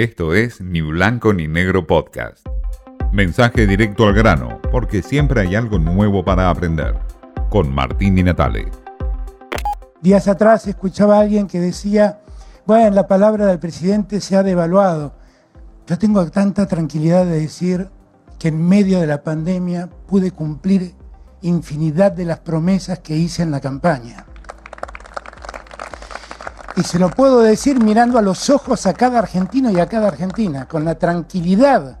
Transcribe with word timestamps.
Esto 0.00 0.32
es 0.32 0.62
Ni 0.62 0.80
Blanco 0.80 1.34
ni 1.34 1.46
Negro 1.46 1.86
Podcast. 1.86 2.46
Mensaje 3.12 3.66
directo 3.66 4.06
al 4.06 4.14
grano, 4.14 4.58
porque 4.72 5.02
siempre 5.02 5.42
hay 5.42 5.54
algo 5.54 5.78
nuevo 5.78 6.24
para 6.24 6.48
aprender. 6.48 6.98
Con 7.50 7.70
Martín 7.70 8.14
Di 8.14 8.22
Natale. 8.22 8.70
Días 10.00 10.26
atrás 10.26 10.66
escuchaba 10.66 11.18
a 11.18 11.20
alguien 11.20 11.46
que 11.46 11.60
decía, 11.60 12.22
bueno, 12.64 12.96
la 12.96 13.06
palabra 13.06 13.44
del 13.44 13.58
presidente 13.58 14.22
se 14.22 14.36
ha 14.36 14.42
devaluado. 14.42 15.12
Yo 15.86 15.98
tengo 15.98 16.30
tanta 16.30 16.66
tranquilidad 16.66 17.26
de 17.26 17.38
decir 17.38 17.90
que 18.38 18.48
en 18.48 18.66
medio 18.66 19.00
de 19.00 19.06
la 19.06 19.22
pandemia 19.22 19.90
pude 20.06 20.30
cumplir 20.30 20.94
infinidad 21.42 22.12
de 22.12 22.24
las 22.24 22.38
promesas 22.38 23.00
que 23.00 23.18
hice 23.18 23.42
en 23.42 23.50
la 23.50 23.60
campaña. 23.60 24.24
Y 26.76 26.82
se 26.82 26.98
lo 26.98 27.10
puedo 27.10 27.40
decir 27.40 27.82
mirando 27.82 28.18
a 28.18 28.22
los 28.22 28.48
ojos 28.50 28.86
a 28.86 28.94
cada 28.94 29.18
argentino 29.18 29.70
y 29.70 29.80
a 29.80 29.86
cada 29.86 30.08
argentina, 30.08 30.66
con 30.66 30.84
la 30.84 30.96
tranquilidad 30.96 32.00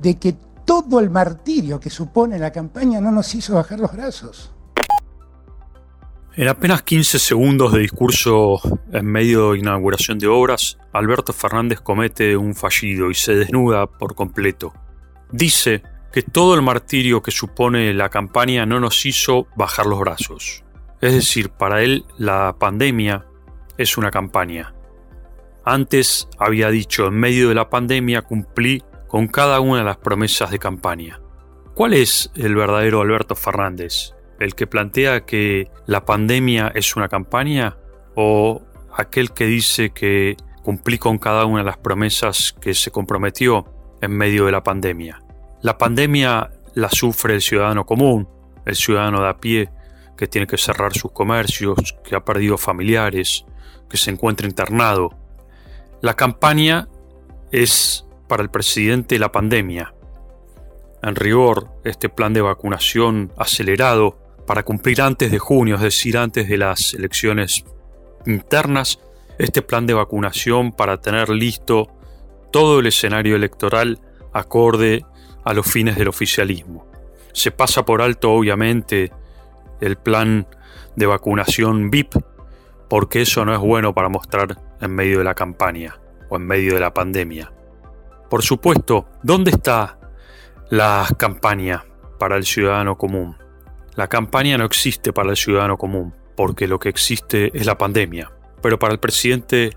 de 0.00 0.18
que 0.18 0.36
todo 0.64 1.00
el 1.00 1.10
martirio 1.10 1.80
que 1.80 1.90
supone 1.90 2.38
la 2.38 2.52
campaña 2.52 3.00
no 3.00 3.10
nos 3.10 3.34
hizo 3.34 3.54
bajar 3.54 3.80
los 3.80 3.92
brazos. 3.92 4.52
En 6.34 6.48
apenas 6.48 6.82
15 6.82 7.18
segundos 7.18 7.72
de 7.72 7.80
discurso 7.80 8.58
en 8.90 9.04
medio 9.04 9.52
de 9.52 9.58
inauguración 9.58 10.18
de 10.18 10.28
obras, 10.28 10.78
Alberto 10.92 11.32
Fernández 11.32 11.80
comete 11.80 12.36
un 12.36 12.54
fallido 12.54 13.10
y 13.10 13.14
se 13.14 13.34
desnuda 13.34 13.86
por 13.86 14.14
completo. 14.14 14.72
Dice 15.30 15.82
que 16.10 16.22
todo 16.22 16.54
el 16.54 16.62
martirio 16.62 17.22
que 17.22 17.30
supone 17.30 17.92
la 17.92 18.08
campaña 18.08 18.64
no 18.64 18.80
nos 18.80 19.04
hizo 19.04 19.46
bajar 19.56 19.86
los 19.86 19.98
brazos. 19.98 20.64
Es 21.02 21.12
decir, 21.12 21.50
para 21.50 21.82
él 21.82 22.04
la 22.16 22.56
pandemia 22.58 23.26
es 23.78 23.96
una 23.96 24.10
campaña. 24.10 24.74
Antes 25.64 26.28
había 26.38 26.70
dicho, 26.70 27.06
en 27.06 27.14
medio 27.14 27.48
de 27.48 27.54
la 27.54 27.70
pandemia 27.70 28.22
cumplí 28.22 28.82
con 29.06 29.28
cada 29.28 29.60
una 29.60 29.78
de 29.78 29.84
las 29.84 29.98
promesas 29.98 30.50
de 30.50 30.58
campaña. 30.58 31.20
¿Cuál 31.74 31.94
es 31.94 32.30
el 32.34 32.54
verdadero 32.54 33.00
Alberto 33.00 33.34
Fernández? 33.34 34.14
¿El 34.40 34.54
que 34.54 34.66
plantea 34.66 35.24
que 35.24 35.70
la 35.86 36.04
pandemia 36.04 36.72
es 36.74 36.96
una 36.96 37.08
campaña? 37.08 37.76
¿O 38.14 38.62
aquel 38.96 39.32
que 39.32 39.46
dice 39.46 39.90
que 39.90 40.36
cumplí 40.62 40.98
con 40.98 41.18
cada 41.18 41.44
una 41.44 41.58
de 41.58 41.66
las 41.66 41.78
promesas 41.78 42.54
que 42.60 42.74
se 42.74 42.90
comprometió 42.90 43.66
en 44.00 44.12
medio 44.12 44.46
de 44.46 44.52
la 44.52 44.62
pandemia? 44.62 45.22
La 45.62 45.78
pandemia 45.78 46.50
la 46.74 46.88
sufre 46.90 47.34
el 47.34 47.40
ciudadano 47.40 47.86
común, 47.86 48.28
el 48.66 48.74
ciudadano 48.74 49.22
de 49.22 49.28
a 49.28 49.36
pie, 49.38 49.70
que 50.16 50.26
tiene 50.26 50.46
que 50.46 50.58
cerrar 50.58 50.94
sus 50.94 51.12
comercios, 51.12 51.96
que 52.04 52.14
ha 52.14 52.24
perdido 52.24 52.58
familiares, 52.58 53.44
que 53.88 53.96
se 53.96 54.10
encuentra 54.10 54.46
internado. 54.46 55.10
La 56.00 56.14
campaña 56.14 56.88
es 57.50 58.06
para 58.28 58.42
el 58.42 58.50
presidente 58.50 59.18
la 59.18 59.32
pandemia. 59.32 59.94
En 61.02 61.16
rigor, 61.16 61.68
este 61.84 62.08
plan 62.08 62.32
de 62.32 62.40
vacunación 62.40 63.32
acelerado 63.36 64.18
para 64.46 64.62
cumplir 64.62 65.02
antes 65.02 65.30
de 65.30 65.38
junio, 65.38 65.76
es 65.76 65.82
decir, 65.82 66.16
antes 66.16 66.48
de 66.48 66.56
las 66.56 66.94
elecciones 66.94 67.64
internas, 68.26 68.98
este 69.38 69.62
plan 69.62 69.86
de 69.86 69.94
vacunación 69.94 70.72
para 70.72 71.00
tener 71.00 71.28
listo 71.28 71.88
todo 72.50 72.80
el 72.80 72.86
escenario 72.86 73.34
electoral 73.34 73.98
acorde 74.32 75.04
a 75.44 75.52
los 75.54 75.66
fines 75.66 75.96
del 75.96 76.08
oficialismo. 76.08 76.86
Se 77.32 77.50
pasa 77.50 77.84
por 77.84 78.02
alto, 78.02 78.30
obviamente, 78.32 79.10
el 79.82 79.96
plan 79.96 80.46
de 80.96 81.06
vacunación 81.06 81.90
VIP 81.90 82.14
porque 82.92 83.22
eso 83.22 83.44
no 83.46 83.54
es 83.54 83.58
bueno 83.58 83.94
para 83.94 84.10
mostrar 84.10 84.58
en 84.82 84.94
medio 84.94 85.16
de 85.16 85.24
la 85.24 85.34
campaña 85.34 85.98
o 86.28 86.36
en 86.36 86.46
medio 86.46 86.74
de 86.74 86.80
la 86.80 86.92
pandemia. 86.92 87.50
Por 88.28 88.42
supuesto, 88.42 89.08
¿dónde 89.22 89.50
está 89.50 89.98
la 90.68 91.08
campaña 91.16 91.86
para 92.18 92.36
el 92.36 92.44
ciudadano 92.44 92.98
común? 92.98 93.38
La 93.94 94.08
campaña 94.08 94.58
no 94.58 94.66
existe 94.66 95.12
para 95.14 95.30
el 95.30 95.38
ciudadano 95.38 95.78
común, 95.78 96.14
porque 96.36 96.68
lo 96.68 96.78
que 96.78 96.90
existe 96.90 97.50
es 97.58 97.64
la 97.64 97.78
pandemia. 97.78 98.30
Pero 98.60 98.78
para 98.78 98.92
el 98.92 99.00
presidente 99.00 99.76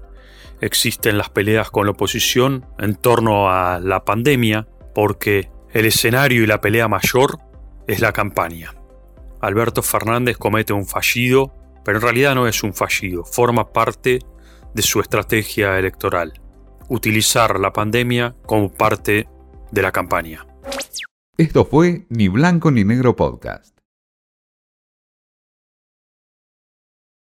existen 0.59 1.17
las 1.17 1.29
peleas 1.29 1.71
con 1.71 1.85
la 1.85 1.93
oposición 1.93 2.65
en 2.79 2.95
torno 2.95 3.49
a 3.49 3.79
la 3.79 4.03
pandemia, 4.03 4.67
porque 4.93 5.49
el 5.71 5.85
escenario 5.85 6.43
y 6.43 6.47
la 6.47 6.59
pelea 6.59 6.89
mayor 6.89 7.39
es 7.87 8.01
la 8.01 8.11
campaña. 8.11 8.73
Alberto 9.45 9.81
Fernández 9.81 10.37
comete 10.37 10.73
un 10.73 10.85
fallido 10.85 11.53
pero 11.85 11.99
en 11.99 12.01
realidad 12.01 12.35
no 12.35 12.47
es 12.47 12.63
un 12.63 12.73
fallido, 12.73 13.23
forma 13.23 13.71
parte 13.71 14.19
de 14.73 14.81
su 14.81 14.99
estrategia 14.99 15.77
electoral, 15.77 16.33
utilizar 16.89 17.59
la 17.59 17.71
pandemia 17.71 18.35
como 18.45 18.71
parte 18.71 19.29
de 19.71 19.81
la 19.81 19.91
campaña. 19.91 20.45
Esto 21.37 21.63
fue 21.63 22.07
Ni 22.09 22.27
Blanco 22.27 22.71
ni 22.71 22.83
Negro 22.83 23.15
Podcast. 23.15 23.74